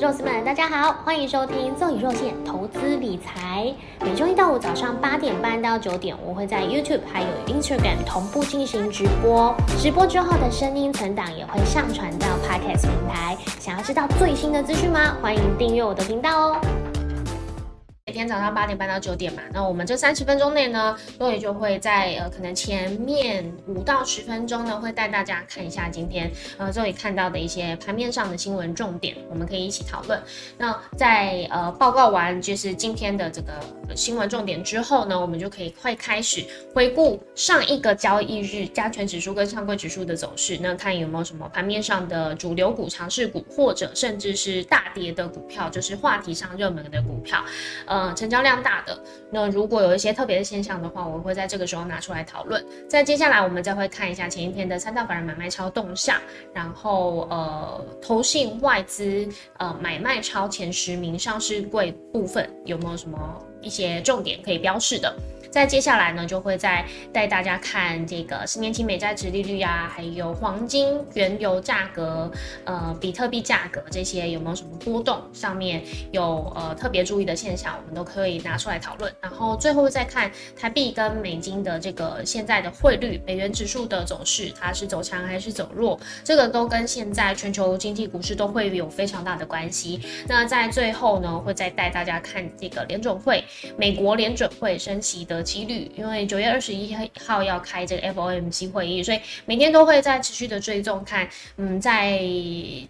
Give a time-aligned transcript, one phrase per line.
[0.00, 3.72] 肉丝们，大家好，欢迎收听赠与肉馅投资理财。
[4.00, 9.54] 每周一到五早上八点半到九点，我会在 YouTube 还有 Instagram 同步进行直播。
[9.78, 13.36] 直播之后的声音存档也会上传到 Podcast 平台。
[13.60, 15.16] 想要知道最新的资讯吗？
[15.22, 16.60] 欢迎订阅我的频道哦。
[18.06, 30.22] 每天早上八点半到九点嘛，那我们这三十分钟内呢，洛宇就会在呃可能前面五到十分钟呢，会带大家看一下今天呃这里看到的一些盘面上的新闻重点，我们可以一起讨论。
[30.58, 33.58] 那在呃报告完就是今天的这个
[33.96, 36.44] 新闻重点之后呢，我们就可以快开始
[36.74, 47.42] 回顾上一个交易日加权指数跟上柜指数的走势，那看有没有什么盘面上的主流股、强势股，或者甚至是大跌的股票，就是话题上热门的股票。
[47.94, 48.98] 呃成交量大的，
[49.30, 52.64] 那如果有一些特别的现象的话，我会在这个时候拿出来讨论。
[52.88, 56.20] 在接下来，我们再会看一下前一天的三大法人买卖超动向，
[56.52, 63.16] 然后呃，投信外资呃买卖超前十名上市柜部分有没有什么
[63.60, 65.14] 一些重点可以标示的。
[65.54, 72.28] 在接下来呢，就会再带大家看这个十年期美债值利率啊，还有黄金、原油价格、
[72.64, 75.22] 呃，比特币价格这些有没有什么波动？
[75.32, 75.80] 上面
[76.10, 79.14] 有呃特别注意的现象，我们都可以拿出来讨论。
[79.20, 85.96] 然后最后再看台币跟美金的这个现在的汇率、美元指数的走势，它是走强还是走弱？
[86.24, 90.00] 这个都跟现在全球经济股市都会有非常大的关系。
[90.26, 93.44] 那在最后呢，会再带大家看这个联准会，
[93.76, 95.43] 美国联准会升息的。
[95.44, 101.28] 几率，因为九月二十一号要开这个 FOMC 会议，所以每天都会在持续的追踪看，
[101.58, 102.18] 嗯，在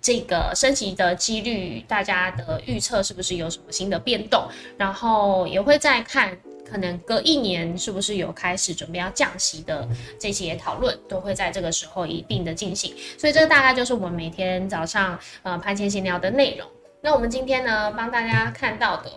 [0.01, 4.49] 这个升级的几率，大家的预测是不是有什么新的变动？
[4.79, 9.87] 然后也会再看，可能隔一年是不是有开始准备要降息的
[10.19, 12.95] 这些讨论，都会在这个时候一并的进行。
[13.19, 16.67] 所以这个大概就是我们每天早上呃盘前闲聊的内容。
[17.01, 19.11] 那我们今天呢，帮大家看到的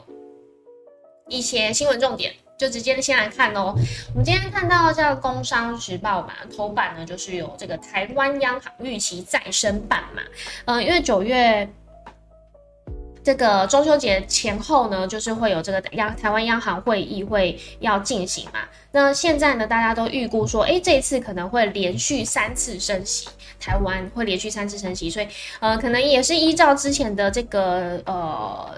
[1.30, 2.34] 一些新闻重点。
[2.58, 3.76] 就直接先来看哦，
[4.14, 10.24] 我们今天看到叫《工商时报》嘛，头版呢就是有这个台湾央行预期再升半嘛，
[10.66, 11.70] 嗯，因为九月
[13.24, 23.30] 这个中秋节前后呢，就是会有这个央台湾央行会议会要进行嘛，那现在呢，大家都预估说，哎，这一次可能会连续三次升息，
[23.60, 25.28] 台湾会连续三次升息，所以
[25.60, 28.76] 呃，可能也是依照之前的这个呃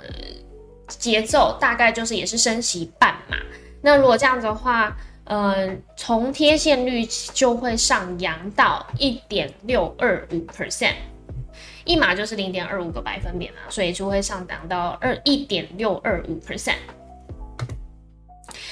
[0.87, 3.37] 节奏，大概就是也是升息半嘛。
[3.81, 10.95] 那如果这样子的话，呃，从贴现率就会上扬到一点六二五 percent，
[11.85, 16.77] 一码就是零点二五个百分点嘛，所以就会上涨到二一点六二五 percent。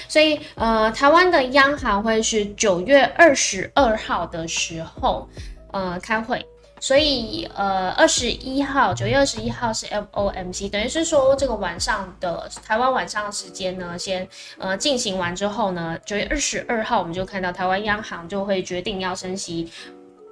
[0.10, 5.30] 所以，呃，台湾的央行会是九月二十二号的时候，
[5.72, 6.44] 呃，开会。
[6.80, 14.28] 所以，呃，二十一号，九月二十一号是 FOMC，等于是说这个晚上的台湾晚上的时间呢，先
[14.58, 19.72] 呃进行完之后呢，九月二十二号我们就看到台湾央行就会决定要升息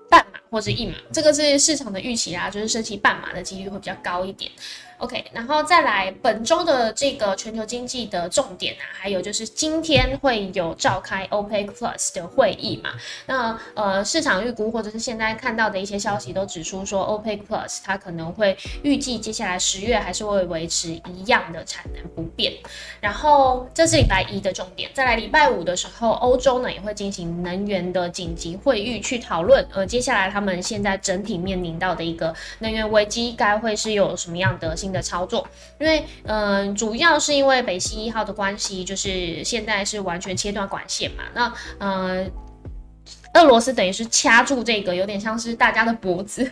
[0.09, 4.51] 半码或者一码，这个是市场的预期啊，就是升息半码的几率会比较高一点。
[4.99, 12.91] OK，然后再来本周的这个全球经济的重点啊，还有就是今天会有召开 OPEC Plus 的会议嘛？
[13.25, 22.53] 那呃，市场预估或者是现在看到的一些消息都指出说，OPEC Plus 它可能会预计接下来十月还是会维持一样的产能不变。
[23.01, 34.73] 然后这是礼拜一的重点，再来礼拜五的时候，欧洲呢也会进行能源的紧急会议去讨论，呃，接下来他们现在整体面临到的一个能源危机，该会是有什么样的？
[34.85, 35.47] 新的操作，
[35.79, 41.23] 因为嗯，主要是因为北溪一号的关系，就是现在是完全切断管线嘛。
[41.33, 42.31] 那嗯，
[43.33, 46.51] 俄罗斯等于是掐住这个，有点像是大家的脖子。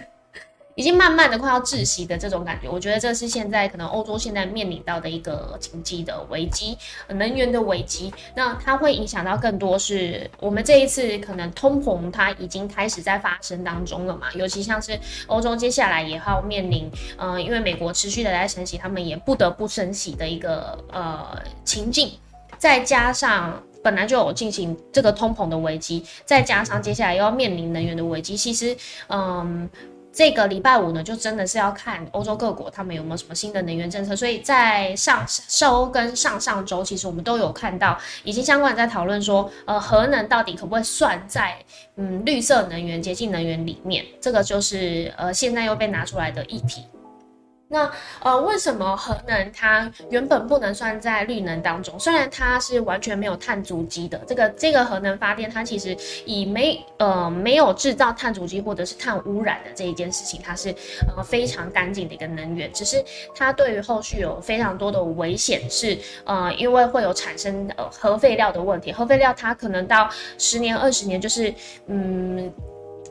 [0.76, 6.78] 已经慢慢的快要窒息的这种感觉，我觉得这是现在可能欧洲现在面临到的一个经济的危机，
[7.10, 8.12] 能源的危机。
[8.36, 14.28] 那它会影响到更多是我们这一次可能通膨它已经开始在发生当中了嘛？
[14.34, 22.12] 尤其像是欧洲接下来也要面临，嗯，因为美国持续的在升息，他们也不得不升息的一个呃情境，
[22.58, 28.76] 再加上本来就有进行这个通膨的危机，再加上接下来又要面临能源的危机，其实
[29.10, 29.70] 嗯。
[30.14, 34.16] 这个礼拜五呢，就真的是要看欧洲各国他们有没有什么新的能源政策。
[34.16, 41.58] 所以在上周跟上上周，其实我们都有看到，已经相关在讨论说，呃，核能到底可不可以算在
[41.96, 44.06] 嗯绿色能源、洁净能源里面？
[44.22, 46.84] 这个就是呃现在又被拿出来的议题。
[47.74, 47.92] 那
[48.22, 52.00] 呃，为什么核能它原本不能算在绿能当中？
[52.00, 60.70] 虽然它是完全没有碳足迹的，这个这个核能发电，它其实以没呃没有制造碳足迹或者是碳污染的这一件事情，它是
[61.18, 62.72] 呃非常干净的一个能源。
[62.72, 63.04] 只是
[63.36, 68.92] 它对于后续有非常多的危险，是呃因为会有产生呃核废料的问题。
[68.92, 71.52] 核废料它可能到十年、二十年，就是
[71.88, 72.54] 嗯。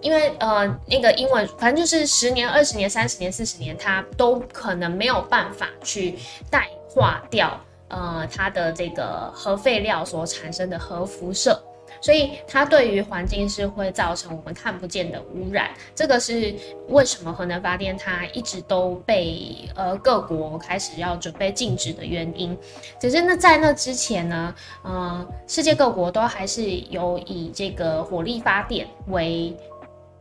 [0.02, 6.19] 因为呃，那个英文反正就是十年、二十年、三十年、四十年，它都可能没有办法去
[6.50, 7.58] 淡化掉
[7.88, 11.62] 呃它的这个核废料所产生的核辐射，
[12.00, 15.70] 所以它对于环境是会造成我们看不见的污染。
[15.94, 16.55] 这个是
[16.88, 22.58] 为什么核能发电它一直都被呃各国开始要准备禁止的原因。
[22.98, 29.56] 只是那在那之前呢，呃，世界各国都还是有以这个火力发电为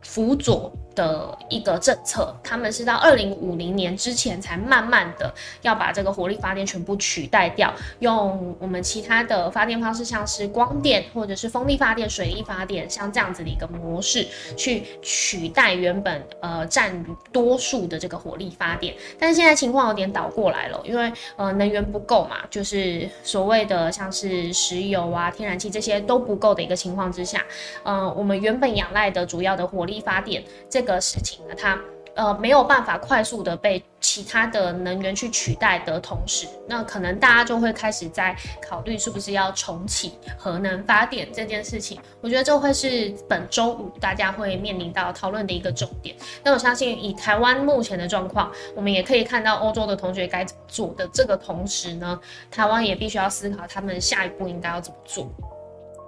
[0.02, 18.94] 辅佐的一个政策，他们是到二零五零年之前才慢慢的要把这个火力发电全部取代掉，用我们其他的发电方式，像是光电或者是风力发电、水力发电，像这样子的一个模式去取代原本呃占多数的这个火力发电。
[19.18, 27.44] 但是现在情况有点倒过来了，因为呃能源不够嘛，就是所谓的像是石油啊、天然气这些都不够的一个情况之下，
[27.82, 31.78] 呃我们原本仰赖的主要的火力发电这这个事情呢，它
[32.16, 38.36] 呃没有办法快速的被其他的能源去取代的同时，那可能大家就会开始在
[38.68, 42.00] 考虑是不是要重启核能发电这件事情。
[42.20, 46.16] 我觉得这会是本周五大家会面临到讨论的一个重点。
[46.42, 52.20] 那我相信以台湾目前的状况，我们也可以看到欧洲的同学该怎么做的这个同时呢，
[52.50, 55.30] 台湾也必须要思考他们下一步应该要怎么做。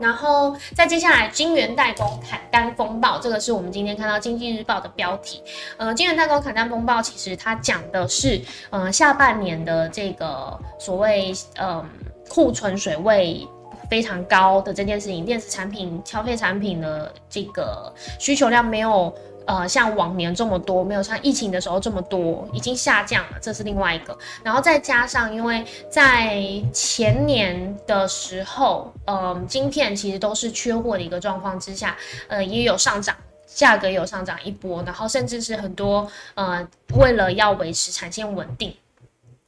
[0.05, 5.43] 然后再接下来，金源代工砍单风暴，这个是我们今天看到经济日报的标题。
[5.79, 11.83] 呃，金源代工砍单风暴，其实它讲的是，呃，下半年的这个所谓，嗯，
[12.29, 13.49] 库存水位
[13.89, 19.11] 非常高的这件事情，电子产品、消费产品的这个需求量没有。
[19.47, 24.17] 呃，像往年这么多，没有像疫情的时候这么多，已经下降了，这是另外一个。
[24.43, 26.43] 然后再加上，因为在
[26.73, 31.97] 前年的时候，嗯，晶片其实都是缺货的一个状况之下，
[32.29, 33.15] 呃，也有上涨，
[33.47, 38.75] 价格有上涨一波，然后甚至是很多呃，为了要维持产线稳定，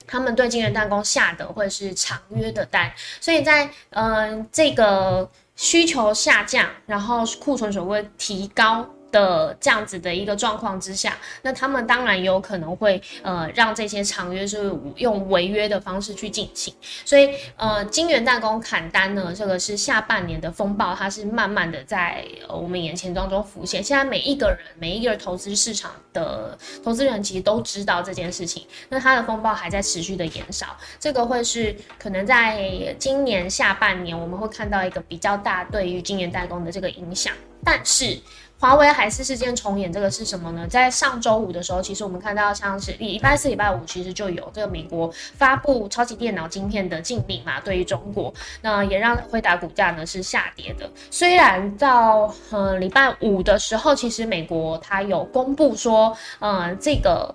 [0.07, 8.87] 他们对晶圆代工下的会是长约的单，所以在嗯这个需求下降，然后库存水位提高。
[9.17, 23.83] 的这样子的一个状况之下，那他们当然有可能会呃让这些长约是用违约的方式去进行，所以呃金元代工砍单呢，这个是下半年的风暴，它是慢慢的在我们眼前当中浮现。
[23.83, 37.33] 现在每一个人每一个投资市场的投资人其实都知道这件事情，那它的风暴还在持续的延少，这个会是可能在今年下半年我们会看到一个比较大对于金元代工的这个影响，
[37.65, 38.19] 但是。
[38.59, 40.67] 华为海思事件重演，这个是什么呢？
[40.67, 48.33] 在上周五的时候，其实我们看到像是礼拜四、礼拜五，其实就有这个美国发布超级电脑晶片的禁令嘛，对于中国，
[48.63, 50.91] 那也让辉达股价呢是下跌的。
[51.11, 57.35] 虽然到呃礼拜五的时候，其实美国它有公布说，嗯这个。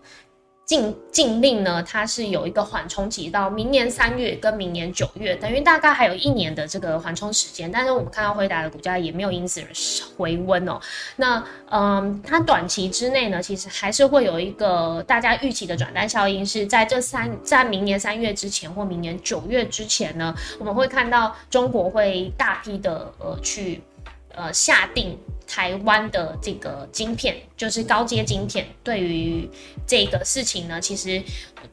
[0.71, 7.69] 禁禁令呢，它是有一个缓冲期，到明年三月跟明年九月，等于大概还有一年的这个缓冲时间。
[7.69, 9.61] 但是我们看到辉达的股价也没有因此
[10.15, 10.79] 回温哦。
[11.17, 23.81] 那嗯，它短期之内呢，其实还是会有一个大家预期的转单效应，是在这三在明年三月之前或明年九月之前呢，我们会看到中国会大批的呃去
[24.35, 25.17] 呃下定。
[25.47, 29.49] 台湾的这个晶片就是高阶晶片，对于
[29.85, 31.21] 这个事情呢，其实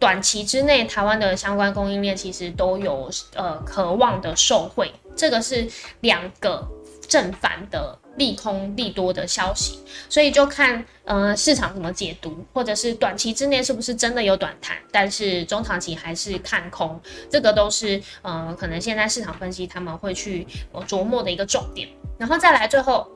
[0.00, 5.64] 短期之内台湾的相关供应链其实都有呃渴望的受惠，这个是
[6.00, 6.68] 两个
[7.08, 17.00] 正反的利空利多的消息，所以就看呃市场怎么解读，或者是短期之内是不是真的有短弹，但是中长期还是看空，
[17.30, 20.46] 这个都是呃可能现在市场分析他们会去
[20.86, 21.88] 琢磨的一个重点，
[22.18, 23.10] 然后再来最后。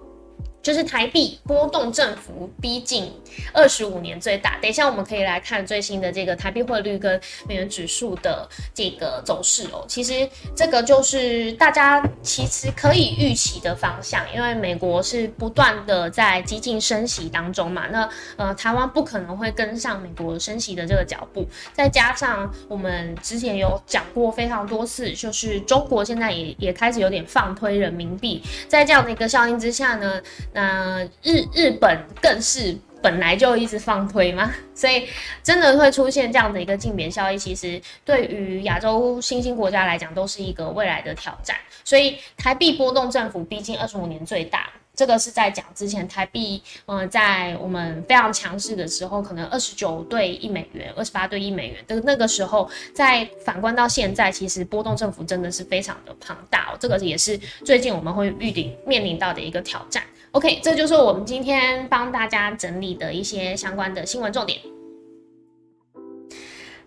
[0.62, 3.12] 就是台币波动振幅逼近
[3.52, 4.56] 二十五年最大。
[4.62, 9.84] 等一下我们可以来看最新的这个台币汇率跟美元指数的这个走势哦。
[9.88, 17.88] 其实这个就是大家其实可以预期的方向，因为美国是不断的在激进升息当中嘛。
[17.88, 30.20] 那呃台湾不可能会跟上美国升息的这个脚步，再加上我们之前有讲过非常多次，就是中国现在也也开始有点放推人民币，在这样的一个效应之下呢。
[30.52, 35.06] 那日日本更是本来就一直放推嘛， 所以
[35.42, 41.56] 真的会出现这样的一个竞贬效益，其实对于亚洲新兴国家来讲都是一个未来的挑战。
[41.84, 44.70] 所以台币波动政府毕竟二十五年最大。
[44.94, 56.76] 这个是在讲之前台币，嗯，在我们非常强势的时候，可能二十九对一美元，二十八对一美元的那个时候，在反观到现在，其实波动政府真的是非常的庞大哦。
[56.78, 60.02] 这个也是最近我们会预定面临到的一个挑战。
[60.32, 64.58] OK，这就是我们今天帮大家整理的一些相关的新闻重点。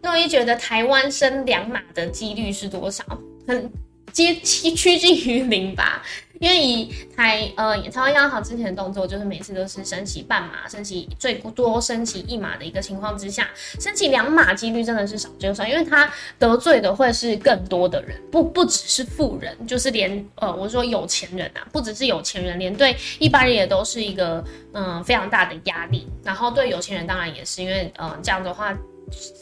[0.02, 3.04] 那你觉得台湾升两码的几率是多少？
[3.48, 3.72] 很。
[4.12, 6.02] 接趋趋近于零吧，
[6.40, 13.48] 因为以台呃台湾央行之前的动作，就是每次都是升息半码，升息最多升息一码的一个情况之下，
[13.80, 28.76] 升息两码几率真的是少之又少，因为他得罪的会是更多的人，不不只是富人，就是连呃我说有钱人啊，不只是有钱人，连对一般人也都是一个嗯非常大的压力，然后对有钱人当然也是，因为呃这样的话。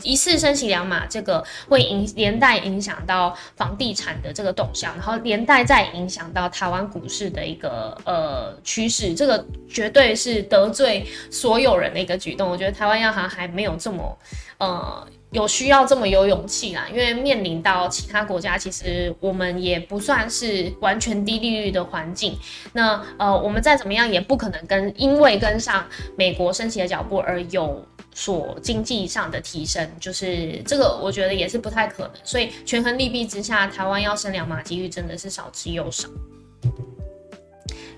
[0.04, 12.50] 一次升息两码，这个会影连带影响到房地产的这个动向，然后连带再影响到台湾股市的一个呃趋势，这个绝对是得罪所有人的一个举动。
[12.50, 14.18] 我觉得台湾央行还没有这么
[14.58, 22.38] 呃有需要这么有勇气啦，因为面临到其他国家，其实我们也不算是完全低利率的环境。
[22.72, 25.86] 那呃我们再怎么样也不可能跟因为跟上
[26.16, 27.86] 美国升息的脚步而有。
[28.16, 32.12] 所经济上的提升，就是这个，我觉得也是不太可能。
[32.24, 36.08] 所以权衡利弊之下，台湾要升两码几率真的是少之又少。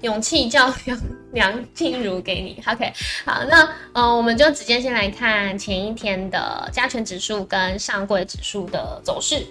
[0.04, 0.98] 勇气叫梁
[1.36, 2.94] 梁静茹给你，OK。
[3.26, 9.46] 好，那呃，我们就直接先来看前一天的加权指数跟上柜指数的走势。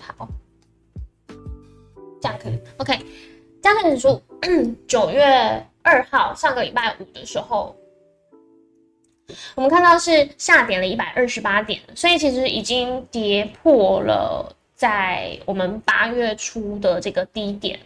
[0.00, 0.28] 好
[2.20, 2.98] 这样可以，OK。
[3.62, 4.20] 加权指数
[4.88, 7.76] 九月二号上个礼拜五的时候，
[9.54, 17.78] 我们看到是下跌了一百二十八点，所以其实已经跌破了在我们八月初的这个低点。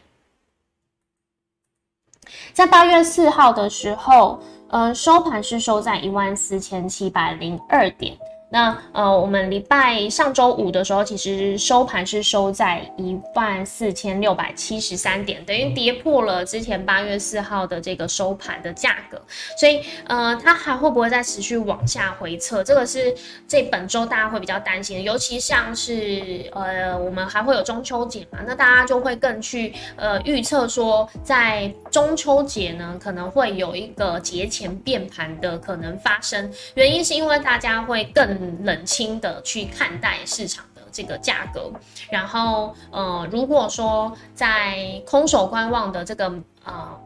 [2.52, 8.16] 在八月四号的时候，呃，收盘是收在一万四千七百零二点。
[8.54, 19.20] 那呃，我们礼拜上周五的时候，其实收盘是收在一万四千六百七十三点，等于跌破了之前八月四号的这个收盘的价格，
[19.58, 22.62] 所以呃，它还会不会再持续往下回撤？
[22.62, 23.12] 这个是
[23.48, 38.43] 这本周大家会比较担心的，尤其像是呃，我们还会有中秋节嘛，那大家就会更去呃预测说，在中秋节呢，可能会有一个节前变盘的可能发生，原因是因为大家会更。
[38.62, 41.70] 冷清的去看待市场的这个价格，
[42.10, 46.32] 然后呃，如果说在空手观望的这个
[46.64, 47.00] 呃。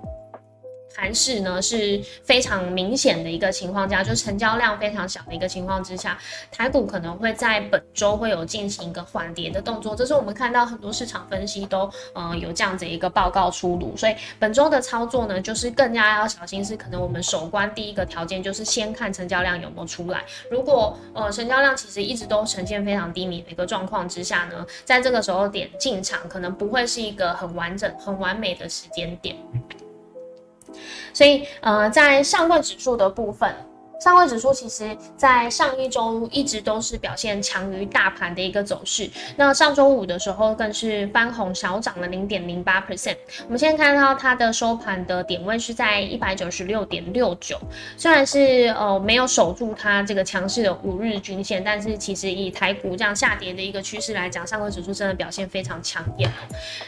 [0.99, 6.19] 盘势呢是非常明显的一个情况下，就成交量非常小的一个情况之下，
[6.51, 9.95] 台股可能会在本周会有进行一个缓跌的动作。
[9.95, 20.25] 这是我们看到很多市场分析都呃有这样子一个报告出炉，所以本周的操作呢，就是更加要小心，是可能我们首关第一个条件就是先看成交量有没有出来。
[20.51, 29.37] 如果呃成交量其实一直都呈现非常低迷的一个状况之下呢，在这个时候点进场，可能不会是一个很完整、很完美的时间点。
[31.13, 33.55] 所以，呃，在上证指数的部分。
[33.99, 39.11] 上柜指数其实，在上一周一直都是表现强于大盘的一个走势。
[39.37, 43.17] 那上周五的时候，更是翻红小涨了零点零八 percent。
[43.47, 47.59] 我们现在看到它的收盘的点位是在一百九十六点六九，
[47.97, 56.31] 虽然是呃没有守住它这个强势的五日均线，但是其实以台股这样下跌的一个趋势来讲，上柜指数真的表现非常强艳。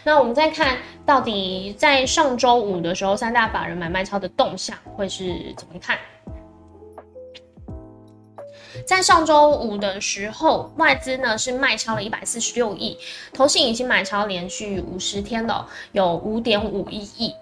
[0.04, 5.98] 那我们再看到底在上周五的时候，三大法人买卖超的动向会是怎么看？
[8.90, 12.98] 在上周五的时候，外资呢是卖超了一百四十六亿，
[13.32, 17.32] 投信已经买超连续五十天了，有五点五一亿。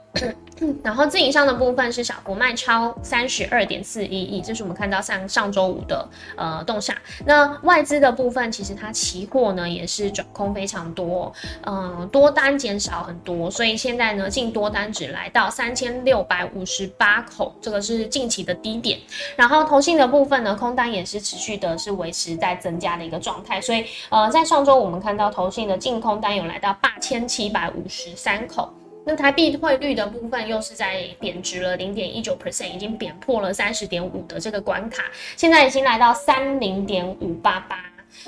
[0.82, 6.96] 然后自营商的部分是小幅卖超三十二点四一亿，这是我们看到上上周五的呃动向。
[7.24, 18.98] 那外资的部分，其实它期货呢也是转空非常多，嗯，多单减少很多，所以现在呢净多单只来到三千六百五十八口，这个是近期的低点。
[19.36, 28.72] 然后投信的部分呢，空单也是持续的是维持在增加的一个状态，所以呃在上周我们看到投信的净空单有来到八千七百五十三口。
[29.08, 35.02] 那台币汇率的部分又是在贬值了零点一九 percent，已经贬破了三十点五的这个关卡，
[35.34, 37.82] 现在已经来到三零点五八八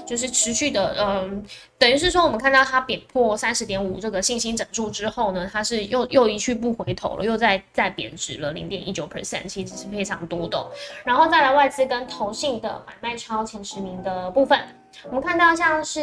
[0.06, 1.44] 就是持续的，嗯，
[1.76, 10.66] 等于是说我们看到它贬破三十点五这个信心整数之后呢，它是又又一去不回头了，又在再贬值了零点一九 percent，其实是非常多的。
[11.04, 14.58] 然后再来外资跟投信的买卖超前十名的部分，
[15.08, 16.00] 我们看到像是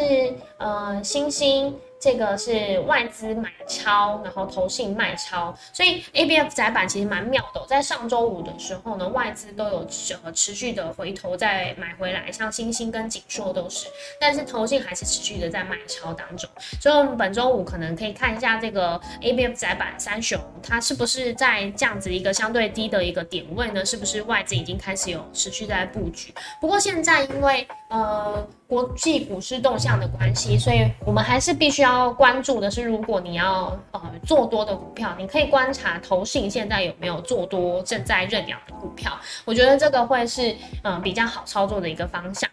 [0.58, 1.76] 呃星星。
[2.00, 7.64] 这个是外资买超，然后投信卖超，所以 A B F 窄板其实蛮妙的。
[7.66, 9.86] 在上周五的时候呢，外资都有
[10.22, 13.88] 呃持续的回头再买回来，像星星跟锦硕都是，
[14.20, 16.48] 但是投信还是持续的在买超当中。
[16.80, 23.84] 所以，我们本周五可能可以看一下这个 A B F 窄板三雄，它是不是在这样子一个相对低的一个点位呢？
[23.84, 26.32] 是不是外资已经开始有持续在布局？
[26.60, 28.46] 不过现在因为呃。
[28.68, 40.54] 国际股市动向的关系，所以我们还是必须要关注的是，如果你要呃做多的股票，你可以观察投信现在有没有做多正在认养的股票，我觉得这个会是
[40.84, 42.50] 嗯比较好操作的一个方向，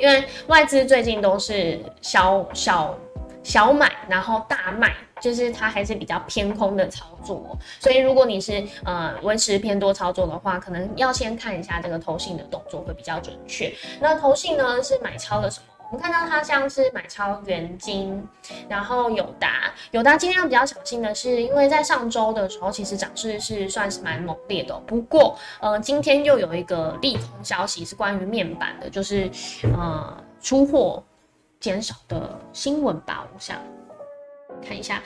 [0.00, 2.98] 因为外资最近都是小小
[3.44, 4.92] 小买，然后大卖。
[5.22, 13.72] 就是它还是比较偏空的操作，所以如果你是呃维持偏多操作的话，可能要先看一下这个投信的动作会比较准确。
[14.00, 15.66] 那投信呢是买超了什么？
[15.92, 18.26] 我们看到它像是买超元金，
[18.68, 29.30] 然后友达，友达今天要比较小心的是，因为在上周的时候其实涨势是算是蛮猛烈的，不过呃今天又有一个利空消息是关于面板的，就是
[29.76, 31.04] 呃出货
[31.60, 33.56] 减少的新闻吧，我想。
[34.66, 35.02] 看一下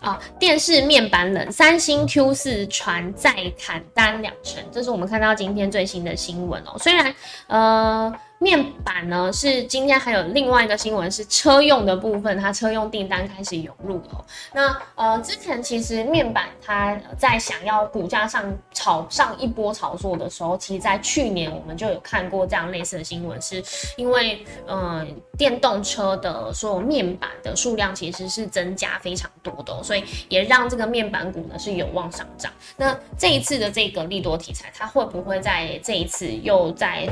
[0.00, 6.76] 啊，电视面板冷，三星 Q 四船再砍单两成，这是我们看到今天最新的新闻哦。
[6.78, 7.14] 虽然
[7.48, 8.12] 呃。
[8.42, 14.24] 面板呢是今天还有另外一个新闻是车用的部分，它车用订单开始涌入了。
[14.52, 23.62] 那呃之前其实面板它在想要股价上炒上一波炒作的时候，其实在去年我们就有看过这样类似的新闻，是
[23.96, 25.06] 因为呃
[25.38, 32.50] 电动车的所有面板的数量其实是增加非常多的，所以也让这个面板股呢是有望上涨。
[32.76, 37.08] 那这一次的这个利多题材，它会不会在这一次又在？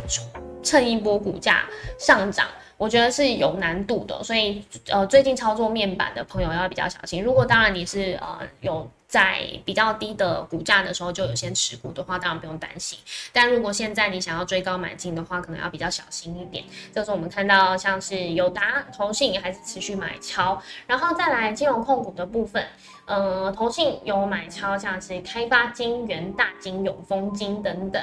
[0.62, 1.64] 蹭一波股价
[1.98, 7.22] 上涨，我觉得是有难度的，所以呃，最近操作面板的朋友要比较小心。
[7.22, 12.96] 如果当然你是呃有在比较低的股价的时候就有先持股的话，当然不用担心。
[13.32, 16.64] 但如果现在你想要追高买进的话，可能要比较小心一点。
[16.94, 22.64] 这是我们看到像是友达、投信还是持续买超，然后再来金融控股的部分，
[23.06, 28.00] 呃，投信有买超，像是开发金、元大金、永丰金等等。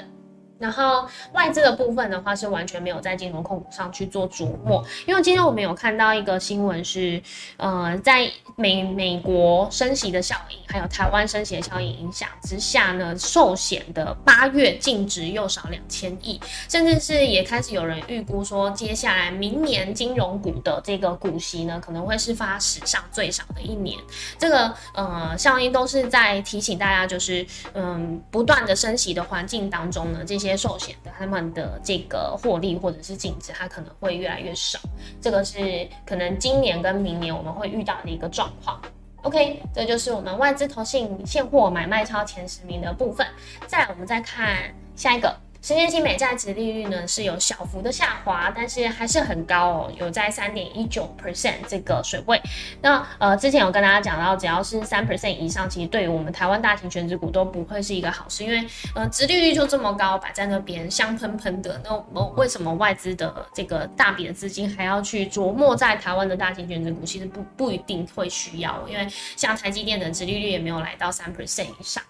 [0.60, 7.22] 然后外资的部分的话是完全没有在金融控股上去做琢磨，因为今天我们有看到一个新闻是，
[7.58, 23.96] 呃，在美美国升息的效应，还有台湾升息的效应影响之下呢，寿险的八月净值又少两千亿，甚至是也开始有人预估说，接下来明年金融股的这个股息呢，可能会是发史上最少的一年。
[24.40, 30.47] 这个呃效应都是在提醒大家，就是嗯，不断的升息的环境当中呢，这些。
[30.48, 34.80] 接受险的他们的这个获利或者是净值，它可能会越来越少。
[35.20, 38.82] 这个是可能今年跟明年我们会遇到的一个状况。
[39.24, 43.28] OK，这就是我们外资投信现货买卖超前十名的部分。
[43.66, 45.36] 再我们再看下一个。
[45.68, 52.42] 十年期美债值利率呢是有小幅的下滑，但是还是很高哦，有在三点一九 percent 这个水位。
[52.82, 61.82] 那呃，之前有跟大家讲到，只要是三 percent 以上，其实对于我们台湾大型全职股都不会是一个好事，因为呃，值利率就这么高，摆在那边香喷喷的。
[61.84, 67.04] 那我为什么外资的这个大笔的资金还要去琢磨在台湾的大型全职股？
[67.04, 72.02] 其实不不一定会需要，因为像台积电的值利率也没有来到三 percent 以上。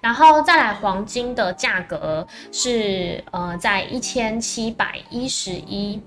[0.00, 6.00] 然后再来，黄金的价格是呃，在一千七百一十一，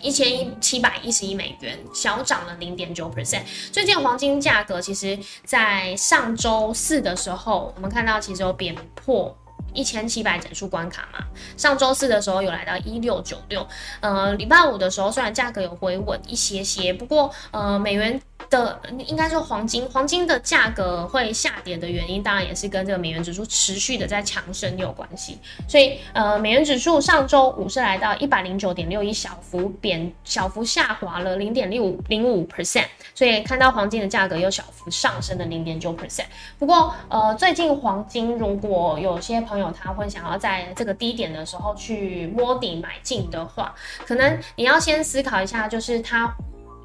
[0.00, 3.42] 一千一七百一十一美元，小涨了零点九 percent。
[3.70, 9.36] 最近黄金价格其实，在上周四的时候，我们看到其实有贬破
[9.72, 11.24] 一千七百整数关卡嘛。
[11.56, 13.66] 上周四的时候有来到一六九六，
[14.00, 18.20] 呃，礼拜五的时候虽然价格有回稳一些些，不过呃，美元。
[18.50, 25.38] 的应该说黄金，黄金的价格会下跌的原因，当然也是跟这个美元指数持续的在强升有关系。
[25.68, 32.86] 所以，呃，美元指数上周五是来到一百零九点六一，小幅贬，小幅下滑了零点六五零五 percent。
[33.14, 36.24] 所以看到黄金的价格有小幅上升的零点九 percent。
[36.58, 43.74] 不过，呃，最近黄金如果有些朋友他会想要在这个低点的时候去摸底买进的话，
[44.06, 46.34] 可能你要先思考一下，就是它。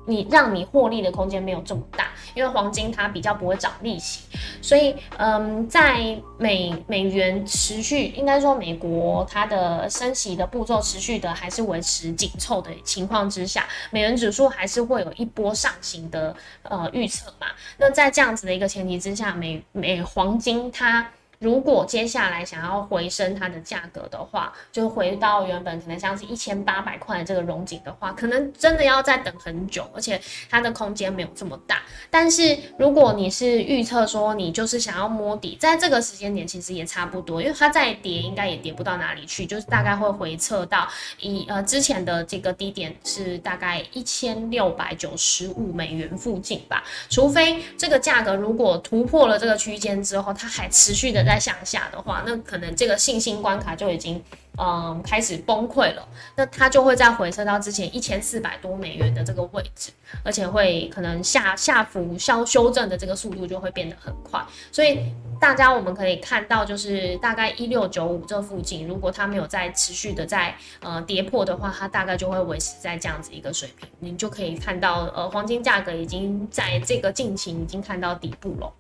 [0.08, 4.22] 你让你获利的空间没有这么大，因为黄金它比较不会涨利息，
[4.62, 17.48] 所以嗯，在美美元持续应该说美国它的升息的步骤持续的还是维持紧凑的情况之下，美元指数还是会有一波上行的呃预测嘛。
[17.78, 21.06] 那在这样子的一个前提之下，美美黄金它。
[21.39, 30.19] 如果接下来想要回升它的价格的话，就回到原本可能像是一千八百块的这个熔井的话，可能真的要再等很久，而且
[30.50, 31.84] 它的空间没有这么大。
[32.10, 40.88] 但是如果你是预测说你就是想要摸底，在这个时间点其实也差不多，因为它再跌应该也跌不到哪里去，就是大概会回撤到
[41.19, 46.84] 一呃之前的这个低点是大概一千六百九十五美元附近吧。
[47.12, 51.26] 除非这个价格如果突破了这个区间之后，它还持续的。
[51.27, 54.23] 在向下的话，那可能这个信心关卡就已经
[54.57, 59.91] 嗯开始崩溃了，那它就会再回撤到之前一千四百多美元的这个位置，
[60.23, 78.73] 而且会可能下下浮消修正的这个速度就会变得很快，所以大家我们可以看到，就是大概一六九五这附近，如果它没有再持续的在呃跌破的话，它大概就会维持在这样子一个水平，你就可以看到呃黄金价格已经在这个近期已经看到底部了。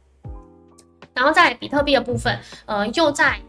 [1.17, 3.39] 然后在比特币的部分，呃，又在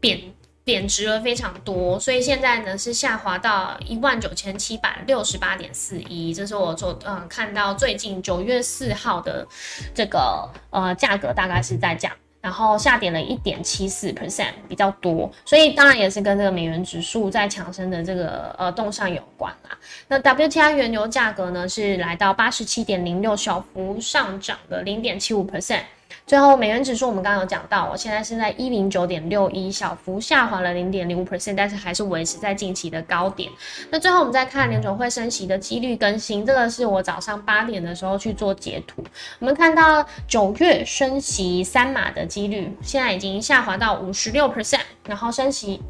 [0.00, 0.18] 贬
[0.64, 9.46] 贬值了非常多，所以现在呢是下滑到一万九千七百六十八点四一，这是我做嗯看到最近九月四号的
[9.94, 19.76] 这个呃价格大概是在这样，然后下跌了一点七四 percent 比较多，所以当然也是跟这个美元指数在强升的这个呃动向有关啦。
[20.08, 25.82] 那 WTI 原油价格呢是来到八十七点零六，小幅上涨了零点七五 percent。
[26.30, 33.50] 最后，美元指数我们刚刚有讲到，我现在是在一零九点六一，小幅下滑了零点零五 percent，但是还是维持在近期的高点。
[33.90, 39.04] 那最后我们再看联总会升息的几率更新，这个是我早上八点的时候去做截图。
[39.40, 45.82] 我们看到九月升息三码的几率现在已经下滑到五十六 percent，然后升息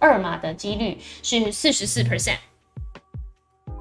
[0.00, 2.38] 二码的几率是四十四 percent。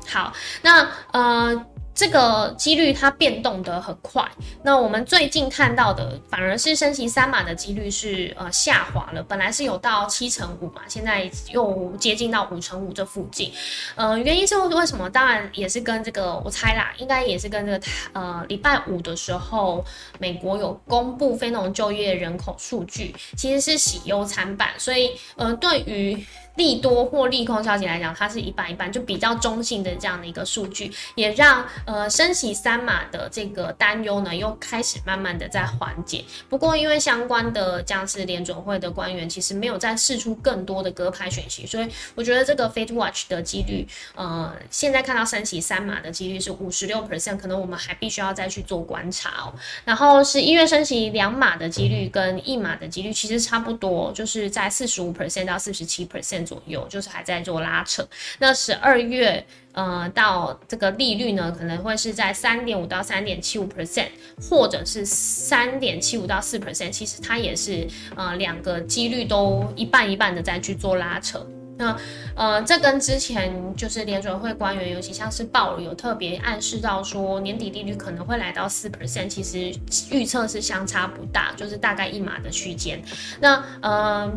[0.06, 1.65] 好，那呃。
[1.99, 4.25] 这个几率它变动得很快，
[4.63, 13.51] 那我们最近看到的反而是升息三码的几率是呃下滑了，本来是有到七成五嘛，现在又接近到五成五这附近，
[13.95, 15.09] 呃，原因是为什么？
[15.09, 19.83] 当然也是跟这个我猜啦，应该也是跟这个呃礼拜五的时候，
[20.19, 26.25] 美国有公布非农就业人口数据，其实是喜忧参半，所以呃对于。
[26.59, 36.25] 利多或利空消息来讲，它是一半一半，就比较中性的这样的一个数据，也让呃升息三码的这个担忧呢，又开始慢慢的在缓解。
[36.49, 49.53] 不过因为相关的将是联准会的官员其实没有再试出更多的鸽派讯息，所以我觉得这个 fate Watch 的几率，呃，现在看到升息三码的几率是五十六 percent，可能我们还必须要再去做观察哦。
[49.85, 56.48] 然后是一月升息两码的几率跟一码的几率其实差不多，就是在四十五 percent 到四十七 percent。
[56.49, 58.03] 左右就是还在做拉扯，
[58.39, 64.07] 那十二月呃到这个利率呢，可能会是在三点五到三点七五 percent，
[64.41, 71.45] 或者是三点七五到四 percent，其实它也是呃两个几率都一半一半的在去做拉扯。
[71.77, 71.95] 那
[72.35, 79.71] 呃这跟之前就是联准会官员，尤其像是鲍尔有特别暗示到说年底利率可能会来到四 percent，其实
[80.09, 82.99] 预测是相差不大，就是大概一码的区间。
[83.39, 84.33] 那呃。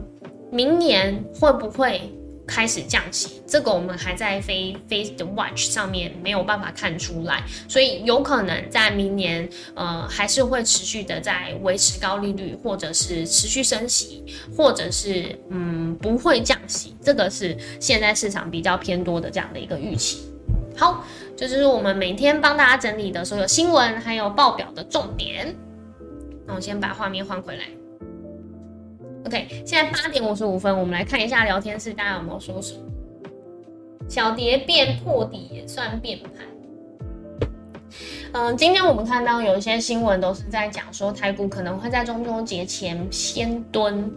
[0.52, 2.12] 明年会不会
[2.46, 3.40] 开始降息？
[3.46, 14.22] 这个我们还在飞飞的 watch 上面没有办法看出来，所以有可能在明年，呃，还是会持续的在维持高利率，或者是持续升息，
[14.54, 16.94] 或者是嗯不会降息。
[17.02, 20.20] 这个是现在市场比较偏多的这样的一个预期。
[20.76, 21.02] 好，
[21.34, 25.56] 这就是我们每天帮大家整理的所有新闻还有报表的重点。
[26.46, 27.64] 那我先把画面换回来。
[29.24, 32.80] OK，现在八点五十五分，我们来看一下聊天室，大家有没有说什么？
[34.08, 36.32] 小蝶变破底也算变盘。
[38.32, 44.10] 嗯，今天我们看到有一些新闻都是在讲说台股可能会在中秋节前先蹲，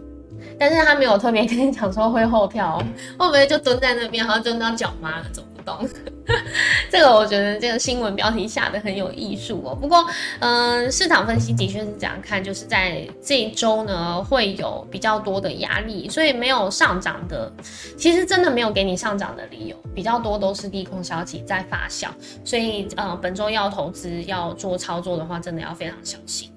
[0.58, 2.78] 但是他没有特别跟你讲说会后跳，
[3.18, 5.88] 会不会就蹲在那边，然后蹲到脚麻了走不动？
[6.90, 9.74] 这个我觉得这个新闻标题下的很有艺术哦。
[9.74, 10.04] 不过，
[10.40, 17.52] 嗯，市场分析的确是这样看，就是在这一周呢会有比较多的压力，所以没有上涨的，
[17.96, 22.08] 其实真的没有给你上涨的理由，比较多都是利空消息在发酵。
[22.44, 26.50] 所以，呃，本周要投资要做操作的话，真的要非常小心。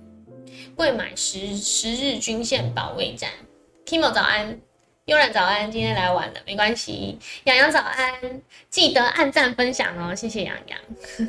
[0.76, 3.30] 贵买十十日均线保卫战
[3.90, 4.60] ，Kimo 早安。
[5.06, 7.18] 悠然早安，今天来晚了，没关系。
[7.46, 8.14] 洋洋早安，
[8.70, 10.80] 记得按赞分享哦，谢谢洋洋。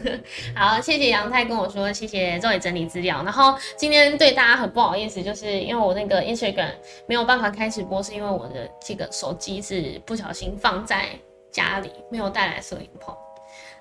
[0.54, 3.22] 好，谢谢杨太跟我说，谢谢周伟整理资料。
[3.24, 6.72] 然后今天对大家很不好意思，就是因为我那个 Instagram
[7.06, 11.08] 没有办法开直播，是因为我的这个手机是不小心放在
[11.50, 13.16] 家里，没有带来摄影棚，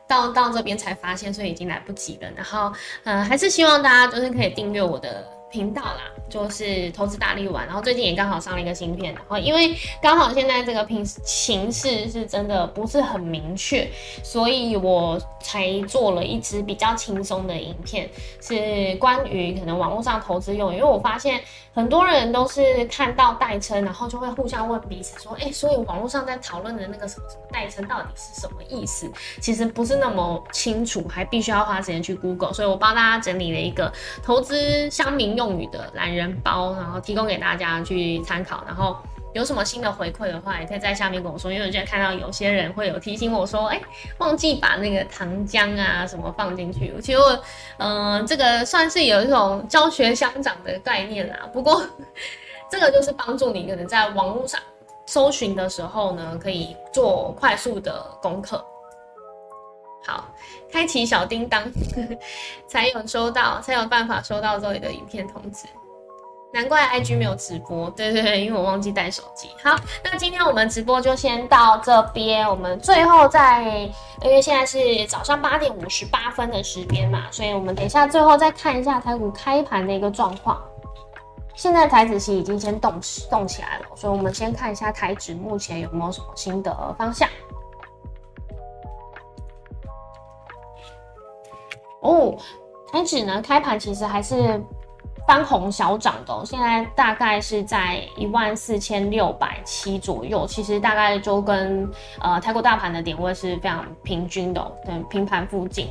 [0.08, 2.32] 到到这边才发现，所以已经来不及了。
[2.38, 2.72] 然后，
[3.04, 5.28] 嗯，还是希望大家就是可以订阅我的。
[5.50, 13.90] 频道啦，就是投资大力丸，然后最近也刚好上了一个新片，然后因为刚好现在这个平形势是真的不是很明确，
[14.24, 18.10] 所以我才做了一支比较轻松的影片，
[18.42, 21.42] 是关于可能网络上投资用，因为我发现。
[21.80, 32.52] 很多人都是看到代称，然后就会互相问彼此说：“哎，所以网络上在讨论的那个什么什么代称到底是什么意思？”其实不是那么清楚，还必须要花时间去 Google。
[32.52, 33.90] 所以我帮大家整理了一个
[34.22, 38.62] 投资乡民用语的懒人包，然后提供给大家去参考。
[38.68, 38.98] 然后。
[39.34, 43.80] 有什么新的回馈的话，也可以在下面跟我说，因为我现在看到有些人会有提醒我说，哎，
[44.18, 46.94] 忘记把那个糖浆啊什么放进去。
[47.02, 47.40] 其实我，
[47.78, 51.48] 嗯，这个算是有一种教学相长的概念啦。
[51.54, 51.82] 不过，
[52.72, 54.60] 这个就是帮助你可能在网络上
[55.06, 58.66] 搜寻的时候呢，可以做快速的功课。
[60.06, 60.28] 好，
[60.72, 61.64] 开启小叮当，
[62.68, 65.68] 才有收到，才有办法收到这里的影片通知。
[66.52, 69.50] 难怪 IG 没有直播，对对对，因为我忘记带手机。
[69.64, 73.64] 好，那今天我们直播就先到这边，我们最后再，
[74.24, 80.60] 因为现在是早上八点五十八分的时间嘛，所以我们等一下最后再看一下台股开盘的一个状况。
[81.54, 87.30] 现在台子期已经先动动起来了，所以我们先看一下台指目前有没有什么新的方向。
[92.02, 92.36] 哦，
[92.92, 94.60] 台指呢开盘其实还是。
[95.30, 101.88] 翻红小涨的，现在大概是在一万四千六百七左右，其实大概就跟
[102.20, 105.88] 呃泰国大盘的点位是非常平均的，等平盘附近。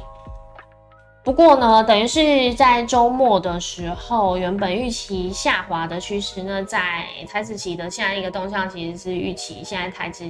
[1.23, 10.25] 不过呢，等于是在周末的时候，原本预期下滑的趋势呢，在台子期的下一个动向，其实是预期现在台子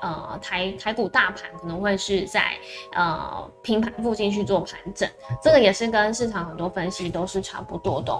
[0.00, 2.52] 呃台台股大盘可能会是在
[2.94, 5.06] 呃平盘附近去做盘整，
[5.42, 8.18] 这个也是跟市场很多分析都是差不多的。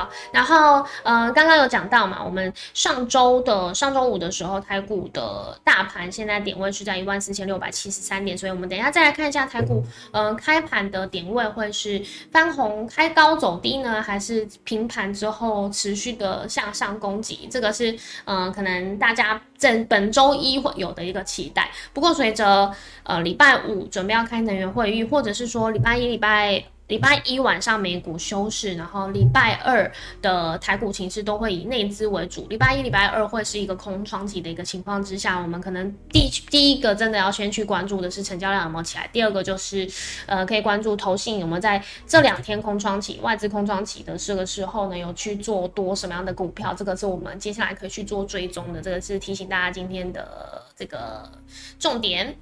[0.00, 17.46] 好，然后呃，刚刚有讲到嘛，我们上周的上周五的时候，台股的大盘现在点位是在一万四千六百七十三点，所以我们等一下再来看一下台股，呃，开盘的点位会是翻红开高走低呢，还是平盘之后持续的向上攻击？
[17.50, 21.70] 这个是嗯，可能大家在本周一会有的一个期待。
[21.92, 22.72] 不过随着
[23.04, 26.64] 呃礼拜五准备要开能源会议，或者是说礼拜一礼拜。
[26.90, 29.88] 礼拜一晚上美股休市，然后礼拜二
[30.20, 32.48] 的台股情势都会以内资为主。
[32.48, 39.88] 礼拜一、礼拜二会是一个空窗期的一个情况之下，我们可能第第一个真的要先去关注的是成交量有没有起来，第二个就是
[40.26, 48.82] 呃可以关注投信有没有在这两天空窗期、外资空窗期的这个时候呢有去做多什么样的股票，这个是我们接下来可以去做追踪的。
[48.82, 51.30] 这个是提醒大家今天的这个
[51.78, 52.34] 重点。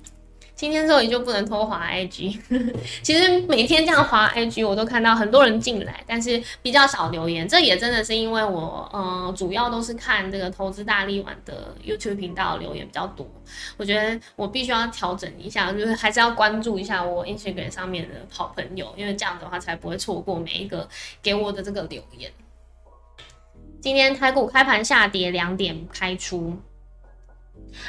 [0.55, 2.37] 今天之后你就不能偷滑 IG，
[3.01, 7.47] 其实每天这样滑 IG，我都看到很多人进来，但是比较少留言。
[7.47, 13.25] 这也真的是因为我，呃，主要都是看这个投资大力丸的 YouTube 频道留言比较多。
[13.77, 20.88] 我觉得我必须要调整一下，就是还是要关注一下我 Instagram 上面的好朋友，因为这样的话才不会错过每一个
[21.23, 22.33] 给我的这个留言。
[23.81, 26.59] 今天台股开盘下跌两点开出。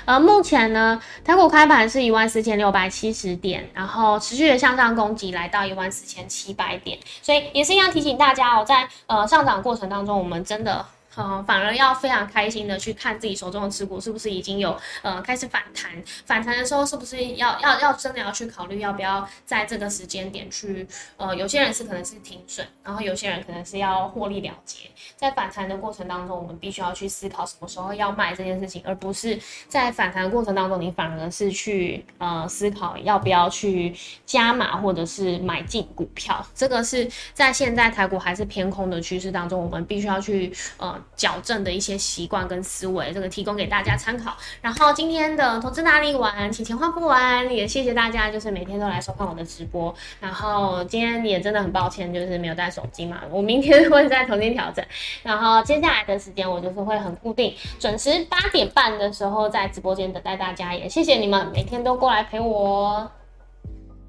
[0.05, 10.85] 呃，目前呢，台股开盘是一万四千六百七十点，然后持续的向上攻击，来到一万四千七百点，所以也是要提醒大家哦，在呃上涨过程当中，我们真的。
[11.15, 15.91] 呃，反而要非常开心的去看自己手中的持股是不是已经有呃开始反弹，
[16.25, 33.93] 反弹的时候是不是要要要真的要去考虑要不要在这个时间点去呃，有些人是可能是停损，然后有些人可能是要获利了结，在反弹的过程当中，我们必须要去思考什么时候要卖这件事情，而不是在反弹的过程当中，你反而是去呃思考要不要去
[34.25, 40.98] 加码或者是买进股票，这个是在现在台股还是偏空的趋势当中，我们必须要去呃。
[41.15, 44.35] 矫正的一些习惯跟思维，这个提供给大家参考。
[44.61, 49.93] 然后今天的投资哪里玩，请钱花不完，也谢谢大家，就是每天都来收看我的直播。
[50.19, 54.83] 然后今天也真的很抱歉，就是没有带手机嘛，我明天会再重新调整。
[55.23, 60.73] 然后接下来的时间，我就是会很固定，准时八点半的时候在直播间等待大家。
[60.73, 63.09] 也谢谢你们每天都过来陪我。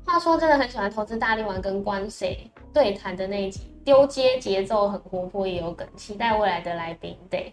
[0.05, 3.70] 话说真的很喜欢投资大力丸跟关谁对谈的那一集。
[3.85, 7.17] 丢接节奏很活泼，也有梗，期待未来的来宾。
[7.31, 7.53] 对，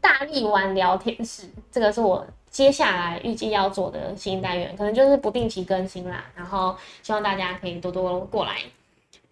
[0.00, 6.24] 大力玩聊天室，这个是我接下来预计要做的新单元，可能就是不定期更新啦。
[6.34, 8.56] 然后希望大家可以多多过来。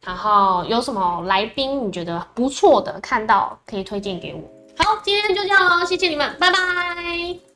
[0.05, 4.43] 然后有什么来宾你觉得不错的，看到可以推荐给我。
[4.79, 7.56] 好，今天就这样喽，谢谢你们，拜拜。